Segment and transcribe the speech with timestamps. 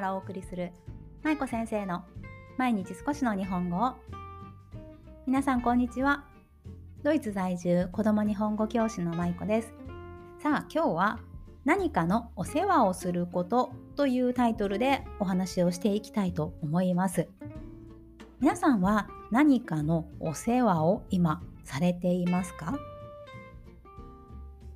[0.00, 0.72] からお送りする
[1.22, 2.04] 舞子先生の
[2.56, 3.96] 毎日少しの日本語を。
[5.26, 6.24] 皆さんこんにちは。
[7.02, 9.74] ドイツ在住子供日本語教師の舞子です。
[10.38, 11.18] さあ今日は
[11.66, 17.28] 何かのお世話をすることというタイトルでお話をしていきたいと思います。
[18.40, 22.78] 皆さんは何かのお世話を今されていますか？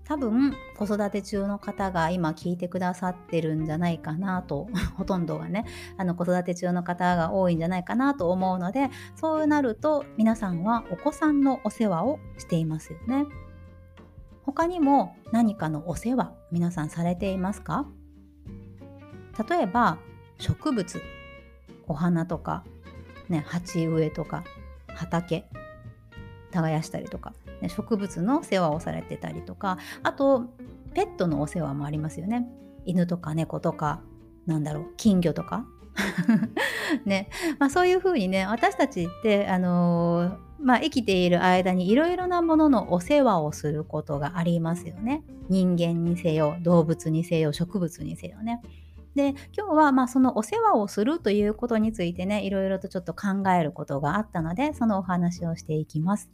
[0.04, 5.64] 多分子育て中の方が今聞いてくださってるんじゃないかなと ほとんどがね
[5.96, 13.26] あの子育て中の方が多いんじゃないかなと思うのでそうなると皆さんはお子さんのお世話をしていますよね。
[14.44, 17.86] 他にも何かのお世話皆さんされていますか？
[19.48, 19.96] 例えば
[20.38, 21.00] 植物
[21.86, 22.62] お花とか、
[23.30, 24.44] ね、鉢植えとか
[24.88, 25.46] 畑
[26.50, 27.32] 耕したりとか。
[27.68, 30.46] 植物の世話をされてたりとかあと
[30.94, 32.46] ペットのお世話もありますよね。
[32.86, 34.02] 犬とか猫とか
[34.46, 35.66] なんだろう金魚とか。
[37.04, 37.28] ね。
[37.58, 45.24] まあ、そういうふうにね私たちってあのー、まあ、生きている間にいろいろなもののお世話をすることがありますよね。
[45.48, 48.60] 人間にせよ動物にせよ植物にせよね。
[49.14, 56.30] で今日はまあそのお世話をするということについてねいろいろとちょっと考えることがあったのでそのお話をしていきます。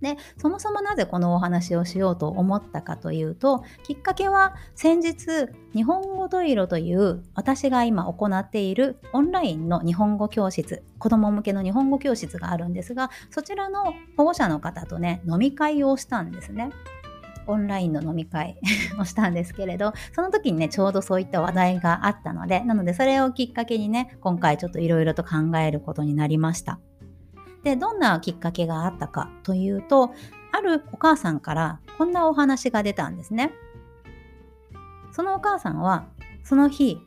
[0.00, 16.70] でそもそもなぜこのお話をしようと思ったかというときっかけは先日日本語ドイロという私が今行っているオンラインの日本語教室子ども向けの日本語教室があるんですがそちらの保護者の方とね飲み会をしたんですね。
[17.48, 18.60] オンラインの飲み会
[19.00, 26.78] をしたんですけれどその時にねちょうどそういった話題があったのでなのでそれをきっかけにね今回ちょっといろいろと考えることになりました。
[27.64, 30.12] でどんなきっかけがあったかというと
[30.52, 33.52] あるお母さんからこんなお話が出たんですね。
[35.10, 36.06] そのお母さんは
[36.44, 36.98] その日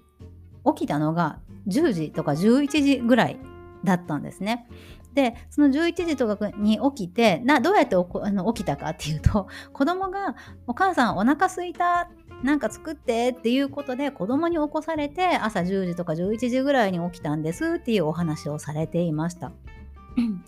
[0.65, 3.39] 起きたのが10時とか11時ぐらい
[3.83, 4.67] だったんですね。
[5.13, 10.35] でその11時とかに起きてなどうやってあの起きたかっていうと 子供が
[10.67, 12.09] 「お母さんお腹すいた
[12.43, 19.51] なんか作って」っていうことで子供に起こされて朝10時とか11時ぐらいに起きたんですっていうお話をされていました。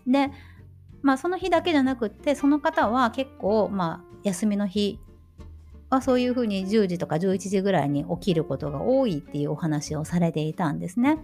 [0.08, 0.32] で、
[1.02, 5.00] まあ、その日だけじゃなくってその方は結構、まあ、休みの日
[5.90, 11.20] はそういうふうに10時とか11時ぐらいに起きることが多いっていうお話をされていたんですね。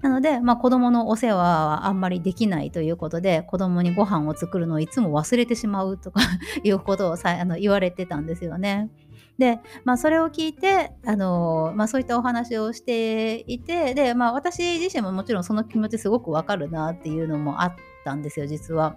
[0.00, 6.20] なので、まあ、子供のお世話はあんまりできないということで子供にご飯を作るのをいつも忘れてしまうとか
[6.64, 8.90] いうことをさあの言われてたんですよね。
[9.38, 18.96] で、まあ、それを聞いて、あのまあ、そういったお話をしていてで、まあ、私自身ももちろんその気持ちすごくわかるなっていうのもあったんですよ実は。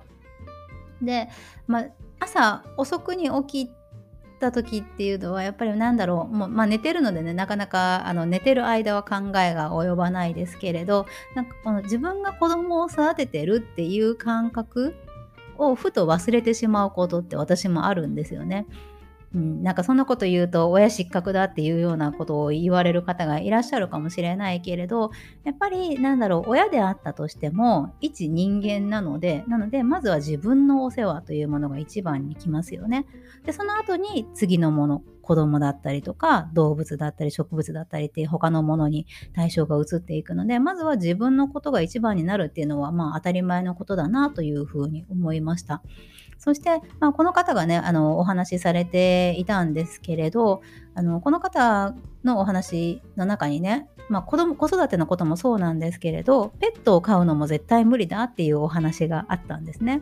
[1.02, 1.30] で、
[1.68, 1.86] まあ、
[2.20, 3.72] 朝遅くに起き
[4.40, 14.96] た時っていうのはやっぱりなんだろうもう、まあ、寝てるのでねなかなかあの寝てる間は考えが及ばないですけれどなんかこの自分が子供を育ててるっていう感覚
[15.58, 18.66] をふと忘れてしまうことって私もあるんですよね。
[19.36, 25.12] うん、なんかそんなこと言うと親失格だっていうようなことを言われる方がいらっしゃるかもしれないけれど
[25.44, 33.06] やっぱりなんだろう親であったとしても一人間なのでなのでまずは自分のお世話というものが一番に来ますよね。
[33.46, 45.82] でその後に次のもの子供だったりとか動物だったり植物だったりっていう他のものに対象が移っていくのでまずは自分のことが一番になるっていうのはまあ当たり前のことだなというふうに思いました。
[46.38, 50.62] そして、まあ、この方がねあのお話しされていたんですけれど
[50.94, 60.02] あのこの方のお話の中にね、まあ、子供子育てのこともそうなんですけれどペットを飼うのも絶対無理だっていうお話があったんですね。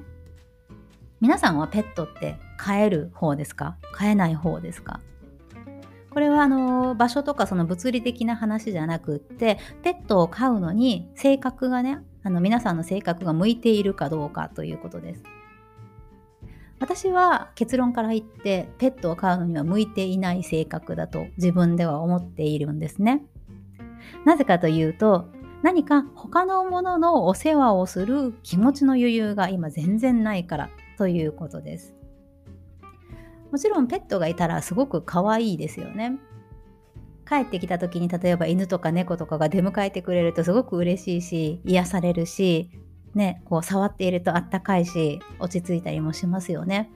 [1.21, 3.77] 皆さんはペットって飼える方ですか？
[3.93, 4.99] 飼えない方ですか？
[6.13, 15.23] これはあの場所とかその物理的な話じゃなくってペットを飼うのに性格がねあの皆さんの性格が向いているかどうかということです。
[16.79, 23.23] 私は結論から言ってペットを飼うのには向いていない性格だと自分では思っているんですね。
[24.25, 25.29] なぜかというと
[25.63, 31.95] 何か他のもののお世話をする気持ちの余裕が今全然ないからということです。
[33.53, 36.17] もちろんペットがいたらすごく可愛いですよね。
[37.29, 42.71] 帰ってきた時に例えば犬とか猫とかが出迎えてくれるとすごく嬉しいし癒されるし
[43.13, 46.89] ね、こう触っているとあったかいし落ち着いたりもしますよね。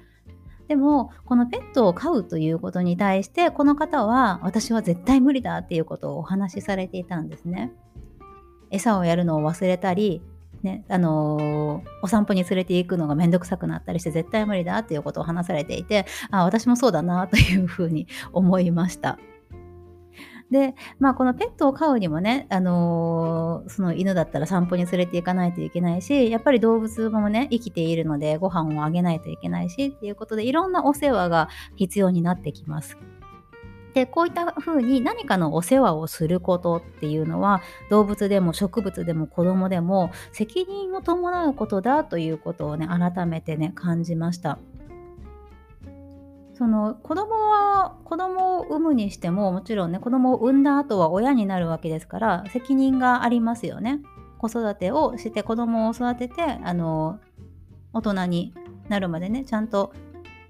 [0.68, 7.72] でもこのペットを飼うということに対してこの方は私は絶対無理だっていうことをお話しされていたんですね。
[8.72, 10.24] 餌をやるのを忘れたり、
[10.64, 19.18] ねあのー、お散歩に連れて行くのがめんどくさくなったりして絶対無理だっていうことを話されていてあ私もそうだなというふうに思いました。
[20.52, 32.98] で、まあ、このペットを飼うにもね、あのー、その犬だったら散歩に連れて行かないといけないし、やっぱり動物もね、生きているのでご飯をあげないといけないしっていうことで、いろんなお世話が必要になってきます。
[33.98, 44.60] でこういったふうに何かのお世話をすることっていうのは動物でも植物でも子供でも責任を伴うことだということをね改めてね感じました。
[46.54, 54.02] その子供は子供を産むにしてももちろんね子供を産んだ後は親になるわけですから責任がありますよね。
[54.38, 57.20] 子育てをして子供を育ててあの
[57.94, 58.54] 大人に
[58.90, 59.92] なるまでねちゃんと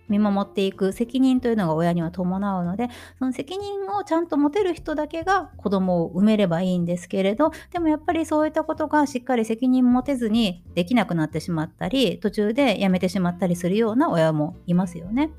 [0.09, 2.89] 見守っていく責任というのが親には伴うので
[3.19, 15.31] その責任をちゃんと持てる人だけが子供を産めればいいんですけれどでもやっぱりそういったことがしっかり責任持てずにできなくなってしまったり途中でやめてしまったりするような親もいますよね。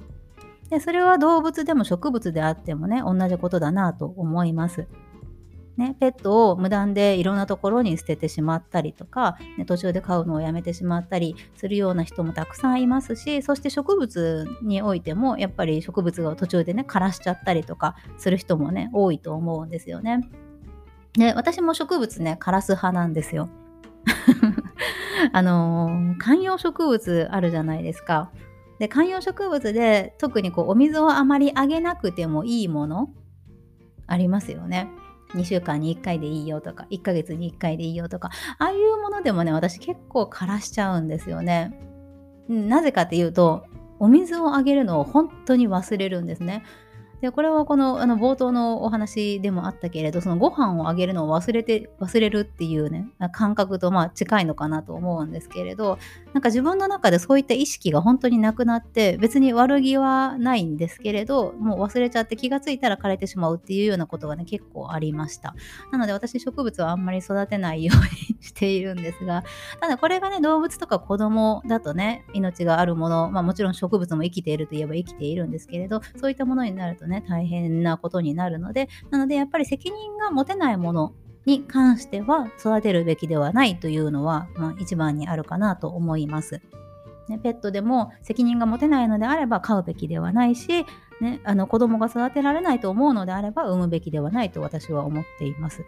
[0.70, 4.86] でそれは動物でも植物であってもね同じことだなと思います。
[5.78, 20.28] ね、ペットを無断でいろんなところに捨ててしまったりとか、ね、途中で飼うのをやめてしまったりするような人もたくさんいますしそして植物においてもやっぱり植物が途中でね枯らしちゃったりとかする人もね多いと思うんですよね。
[21.12, 23.48] で私も植物ね枯らす派なんですよ。
[25.32, 28.32] あのー、観葉植物あるじゃないですか。
[28.80, 33.10] で観葉植物で特にこうお水をあまりあげなくてもいいもの
[34.08, 34.88] ありますよね。
[35.34, 41.78] 2週間に1回でいいよとか1ヶ月に1回でいいよとかああいうものでもね私結構枯らしちゃうんですよね。
[42.48, 43.66] なぜかっていうと
[43.98, 46.64] お水をあげるのを本当に忘れるんですね。
[47.20, 55.98] でこれはこのあの冒頭のお話でもあったけれどそのご飯をあげるのを忘れて忘れるっていうね感覚とまあ近いのかなと思うんですけれど
[56.32, 65.54] なんか自分の中でそういった意識が本当になくなって別に悪気はないんですけれどもう忘れちゃって気がついたら枯れてしまうっていうようなことがね結構ありました。
[65.90, 69.44] なので私植物はあんまり育てないようにしているんですが
[69.80, 81.14] ただこれがね動物とか子供だとね命があるものまあもちろん植物も生きているといえば生きているんですけれどそういったものになるとね大変なことになるのでなのでやっぱり責任が持てないもの
[81.46, 86.60] に関しては育てるべきではないというのは、まあ、一番にあるかなと思います。
[87.28, 90.86] ね、ペットでも責任が持てないのであれば飼うべきではないし、
[91.20, 95.84] ね、あの子供が育てられないと思うのであれば産むべきではないと私は思っています。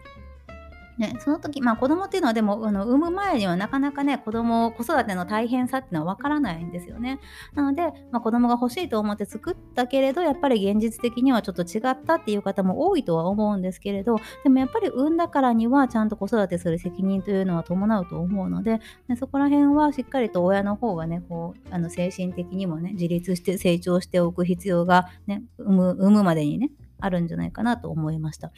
[1.01, 7.19] ね、その時、まあ子供っていうのはでも、あの産む前にはなかなかね、子供、子育ての大変さっていうのは分からないんですよね。
[7.55, 26.69] なので、まあ、子供が欲しいと思って作ったけれど、やっぱり現実的にはちょっと違ったっていう方も多いとは思うんですけれど、でもやっぱり産んだからにはちゃんと子育てする責任というのは伴うと思うので、ね、そこら辺はしっかりと親の方がね、こう、あの精神的にもね、自立して成長しておく必要がね、産む産むまでにね、
[26.99, 28.51] あるんじゃないかなと思いました。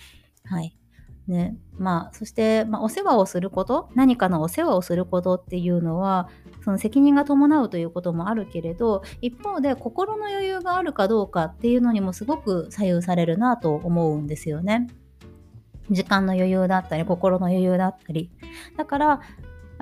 [0.43, 0.75] はい。
[1.27, 6.29] ね、まあそして、まあ、お世話をすること何かのお世話をすることっていうのは
[6.65, 14.87] その責任が伴うということもあるけれど一方で心の余裕があるかどうかっていうのにもすごく左右されるなと思うんですよね。
[15.89, 18.31] 時間の余裕だったり心の余裕だったり
[18.77, 19.21] だから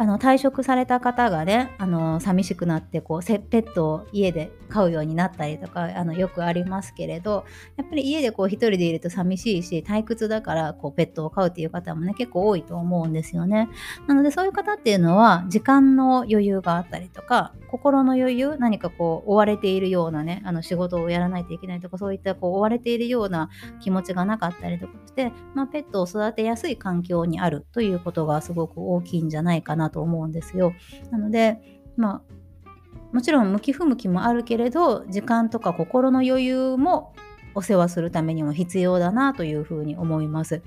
[0.01, 7.45] あの退職された方がねあの寂しくなってこうペットを家で飼うようになったりとかあのよくありますけれど
[7.77, 13.69] やっぱり家でこう一人でいると寂しいし退屈だからこうペットを飼うっていう方もね結構多いと思うんですよね。
[14.07, 23.51] なのでそういう方っていうのは時間の余裕があったりとか心の余裕何かこう追われているようなねあの仕事をやらないといけないとかそういったこう追われているような
[23.83, 30.73] 気持ちがなかったりとかして、まあ、ペットを育てやすい環境にあるということがすごく大きいんじゃないかなと思うんですよ。
[31.11, 31.59] なので
[31.97, 32.21] まあ
[33.11, 37.13] もちろん向き不向きもあるけれど時間とか心の余裕も
[37.53, 40.61] お世話するためにも必要だなというふうに思います。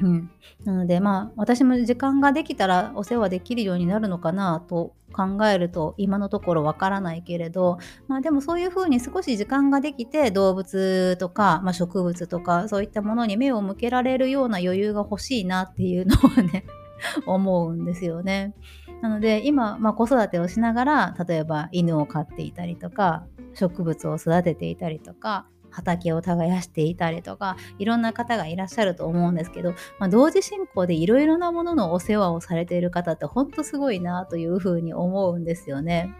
[0.00, 0.30] うん、
[0.64, 16.64] なのでまあ私も時間ができたらお世話できるようになるのかなと考えると今のところわからないけれど、まあ、でもそういうふうに少し時間ができて動物とか、まあ、植物とかそういったものに目を向けられるような余裕が欲しいなっていうのはね
[17.26, 18.54] 思うんですよね。
[19.02, 36.14] なので今、まあ、子育てをしながら例えば犬を飼っていたりとか植物を育てていたりとか畑を耕していたりとかいろんな方がいらっしゃると思うんですけど、まあ、同時進行でいろいろなもののお世話をされている方ってほんとすごいなというふうに思うんですよね。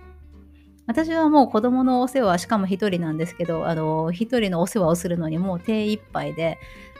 [0.87, 6.59] 私はもう子供のお世話しかも一人なんですけどあの一人のお世話をするのにもう手一杯で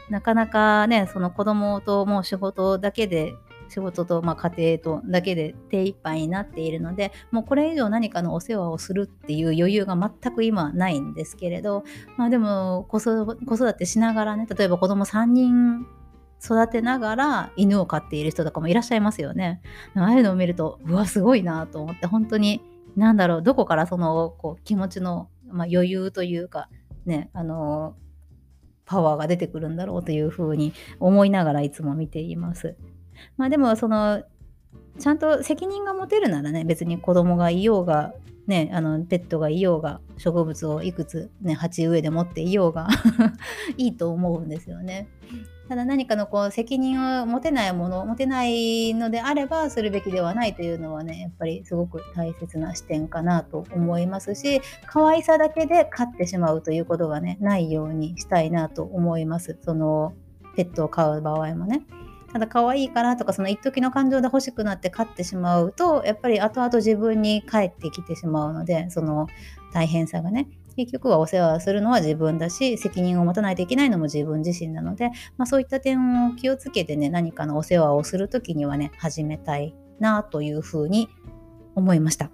[0.09, 3.35] なかなかねその子供ともう仕事だけで
[3.69, 11.83] 仕事と、まあ、家庭とだけで手一杯になっているのでもうこれ以上何かのお世話をするっていう余裕が全く今ないんですけれど、
[12.17, 15.85] まあ、でも子育てしながらね例えば子供3人
[16.43, 19.61] 育てながら犬を飼っている人とかもいらっしゃいますよね。
[19.95, 22.61] ああいうのを見るとうわすごいなと思って本当に
[22.95, 26.69] 何だろうどこからそのこう気持ちの、まあ、余裕というか
[27.05, 27.95] ねあの
[28.85, 32.75] パワーが出てくるんだろうというふうに思いながらいつも見ています。
[33.37, 34.23] まあでもその
[34.99, 38.13] ちゃんと責任が持てるならね別に子供がいようが
[38.47, 42.87] ね、あのペットがいようが植物をいくつ、ね、鉢植えで持っていようが
[43.77, 45.07] いいと思うんですよね。
[45.67, 60.13] ただ何かのこう責任を持てないもの持てないのであればするべきではないというのはねやっぱりすごく大切な視点かなと思いますし可愛さだけで飼ってしまうということがねないようにしたいなと思いますその
[60.55, 61.81] ペットを飼う場合もね。
[62.35, 69.27] ただ可愛いからとかその一時の感情で欲しくなって飼ってしまうとやっぱり後々自分に返ってきてしまうのでその
[69.71, 81.07] 大変さがね結局はお世話するのは自分だし責任を持たないといけないのも自分自身なので、まあ、そういった点を気をつけてね何かのお世話をする時にはね始めたいなというふうに
[81.73, 82.31] 思いました。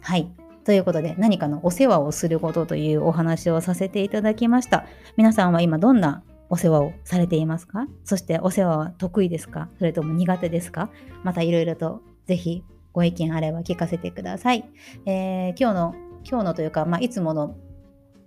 [0.00, 0.30] はい
[0.64, 4.86] ということで何かのお世話をすることというお話をさせていただきました。
[5.16, 7.86] 皆さんは今どんなお世話をされていますか？
[8.04, 9.68] そしてお世話は得意ですか？
[9.78, 10.90] それとも苦手ですか？
[11.22, 14.64] またいろいろとぜひご意見あれば聞かせてください。
[15.06, 17.56] えー、今日の、今日のというか、まあ、いつもの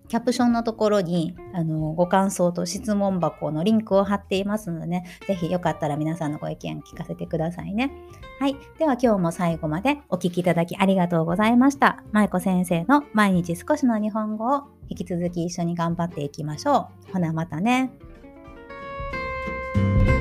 [0.08, 7.92] キャプションのところにあのご感想と質問箱のリンクを貼っていますのでね、ぜひよかったら皆さんのご意見聞かせてくださいね。
[8.40, 8.56] はい。
[8.78, 12.04] では今日も最後までお聴きいただきありがとうございました。
[12.12, 17.14] 舞子先生の毎日少しの日本語を引き続き一緒に頑張っていきましょう。
[17.14, 17.92] ほなまたね。
[19.78, 20.17] you